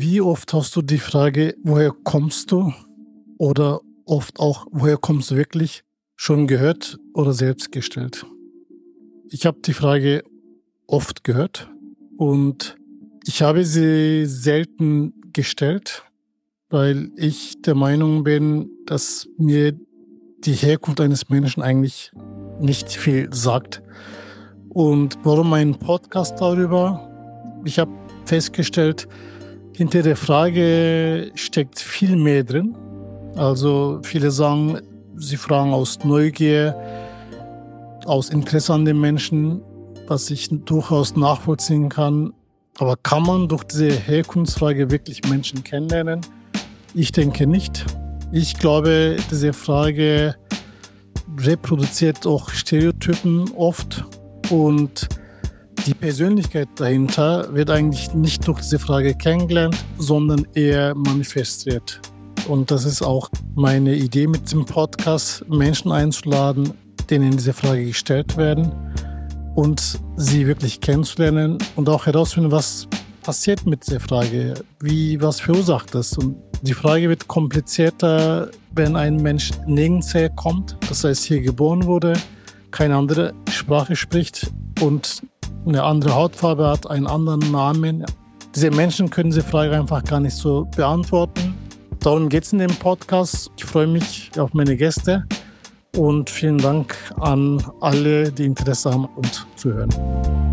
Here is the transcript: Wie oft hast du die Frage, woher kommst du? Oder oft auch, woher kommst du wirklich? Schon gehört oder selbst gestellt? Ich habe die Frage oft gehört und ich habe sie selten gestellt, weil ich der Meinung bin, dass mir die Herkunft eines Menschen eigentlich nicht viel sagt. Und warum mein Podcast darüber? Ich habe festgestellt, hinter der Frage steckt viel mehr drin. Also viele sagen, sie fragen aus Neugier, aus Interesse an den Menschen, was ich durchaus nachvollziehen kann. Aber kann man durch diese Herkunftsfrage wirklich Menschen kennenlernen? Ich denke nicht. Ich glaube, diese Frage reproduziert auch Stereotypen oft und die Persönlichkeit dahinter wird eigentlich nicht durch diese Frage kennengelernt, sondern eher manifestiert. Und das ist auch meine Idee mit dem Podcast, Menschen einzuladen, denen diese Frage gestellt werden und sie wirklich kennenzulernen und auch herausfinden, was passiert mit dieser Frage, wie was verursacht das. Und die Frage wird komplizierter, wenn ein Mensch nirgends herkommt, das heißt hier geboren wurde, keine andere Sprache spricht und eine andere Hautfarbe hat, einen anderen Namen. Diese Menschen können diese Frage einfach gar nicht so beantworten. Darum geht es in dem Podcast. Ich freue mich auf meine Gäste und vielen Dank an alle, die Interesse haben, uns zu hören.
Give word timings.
Wie 0.00 0.20
oft 0.20 0.54
hast 0.54 0.76
du 0.76 0.80
die 0.80 0.98
Frage, 0.98 1.56
woher 1.64 1.90
kommst 1.90 2.52
du? 2.52 2.72
Oder 3.36 3.80
oft 4.04 4.38
auch, 4.38 4.64
woher 4.70 4.96
kommst 4.96 5.32
du 5.32 5.34
wirklich? 5.34 5.82
Schon 6.14 6.46
gehört 6.46 7.00
oder 7.14 7.32
selbst 7.32 7.72
gestellt? 7.72 8.24
Ich 9.28 9.44
habe 9.44 9.58
die 9.60 9.72
Frage 9.72 10.22
oft 10.86 11.24
gehört 11.24 11.68
und 12.16 12.76
ich 13.26 13.42
habe 13.42 13.64
sie 13.64 14.26
selten 14.26 15.14
gestellt, 15.32 16.04
weil 16.70 17.10
ich 17.16 17.60
der 17.62 17.74
Meinung 17.74 18.22
bin, 18.22 18.70
dass 18.86 19.28
mir 19.36 19.72
die 20.44 20.52
Herkunft 20.52 21.00
eines 21.00 21.28
Menschen 21.28 21.60
eigentlich 21.60 22.12
nicht 22.60 22.88
viel 22.88 23.34
sagt. 23.34 23.82
Und 24.68 25.18
warum 25.24 25.50
mein 25.50 25.76
Podcast 25.76 26.40
darüber? 26.40 27.10
Ich 27.64 27.80
habe 27.80 27.90
festgestellt, 28.26 29.08
hinter 29.74 30.02
der 30.02 30.16
Frage 30.16 31.30
steckt 31.34 31.78
viel 31.78 32.16
mehr 32.16 32.44
drin. 32.44 32.76
Also 33.36 34.00
viele 34.02 34.30
sagen, 34.30 34.80
sie 35.16 35.36
fragen 35.36 35.72
aus 35.72 35.98
Neugier, 36.04 36.74
aus 38.06 38.30
Interesse 38.30 38.74
an 38.74 38.84
den 38.84 39.00
Menschen, 39.00 39.60
was 40.06 40.30
ich 40.30 40.48
durchaus 40.64 41.16
nachvollziehen 41.16 41.88
kann. 41.88 42.32
Aber 42.78 42.96
kann 42.96 43.24
man 43.24 43.48
durch 43.48 43.64
diese 43.64 43.90
Herkunftsfrage 43.90 44.90
wirklich 44.90 45.22
Menschen 45.28 45.62
kennenlernen? 45.62 46.20
Ich 46.94 47.12
denke 47.12 47.46
nicht. 47.46 47.84
Ich 48.32 48.58
glaube, 48.58 49.16
diese 49.30 49.52
Frage 49.52 50.34
reproduziert 51.38 52.26
auch 52.26 52.50
Stereotypen 52.50 53.50
oft 53.52 54.04
und 54.50 55.08
die 55.88 55.94
Persönlichkeit 55.94 56.68
dahinter 56.74 57.54
wird 57.54 57.70
eigentlich 57.70 58.12
nicht 58.12 58.46
durch 58.46 58.60
diese 58.60 58.78
Frage 58.78 59.14
kennengelernt, 59.14 59.74
sondern 59.96 60.46
eher 60.52 60.94
manifestiert. 60.94 62.02
Und 62.46 62.70
das 62.70 62.84
ist 62.84 63.00
auch 63.00 63.30
meine 63.54 63.94
Idee 63.94 64.26
mit 64.26 64.52
dem 64.52 64.66
Podcast, 64.66 65.48
Menschen 65.48 65.90
einzuladen, 65.90 66.74
denen 67.08 67.30
diese 67.30 67.54
Frage 67.54 67.86
gestellt 67.86 68.36
werden 68.36 68.70
und 69.54 69.98
sie 70.16 70.46
wirklich 70.46 70.82
kennenzulernen 70.82 71.56
und 71.74 71.88
auch 71.88 72.04
herausfinden, 72.04 72.50
was 72.50 72.86
passiert 73.22 73.64
mit 73.64 73.86
dieser 73.86 74.00
Frage, 74.00 74.62
wie 74.80 75.18
was 75.22 75.40
verursacht 75.40 75.94
das. 75.94 76.18
Und 76.18 76.36
die 76.60 76.74
Frage 76.74 77.08
wird 77.08 77.28
komplizierter, 77.28 78.50
wenn 78.72 78.94
ein 78.94 79.16
Mensch 79.16 79.52
nirgends 79.66 80.12
herkommt, 80.12 80.76
das 80.86 81.02
heißt 81.02 81.24
hier 81.24 81.40
geboren 81.40 81.86
wurde, 81.86 82.12
keine 82.72 82.94
andere 82.94 83.32
Sprache 83.50 83.96
spricht 83.96 84.50
und 84.82 85.22
eine 85.68 85.82
andere 85.82 86.14
Hautfarbe 86.14 86.66
hat, 86.66 86.90
einen 86.90 87.06
anderen 87.06 87.52
Namen. 87.52 88.04
Diese 88.54 88.70
Menschen 88.70 89.10
können 89.10 89.30
diese 89.30 89.42
Frage 89.42 89.76
einfach 89.76 90.02
gar 90.02 90.20
nicht 90.20 90.34
so 90.34 90.66
beantworten. 90.76 91.54
Darum 92.00 92.28
geht 92.28 92.44
es 92.44 92.52
in 92.52 92.58
dem 92.58 92.74
Podcast. 92.74 93.50
Ich 93.56 93.64
freue 93.64 93.86
mich 93.86 94.30
auf 94.38 94.54
meine 94.54 94.76
Gäste 94.76 95.26
und 95.96 96.30
vielen 96.30 96.58
Dank 96.58 96.96
an 97.20 97.62
alle, 97.80 98.32
die 98.32 98.46
Interesse 98.46 98.90
haben, 98.90 99.06
uns 99.16 99.46
zu 99.56 99.74
hören. 99.74 100.47